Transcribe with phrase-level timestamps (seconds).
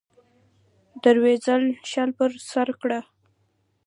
[1.01, 1.57] دوریځو
[1.89, 2.99] شال پر سرکړه